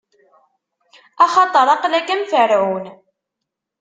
Axaṭer 1.25 1.67
aql-ak 1.75 2.07
am 2.13 2.23
Ferɛun. 2.31 2.85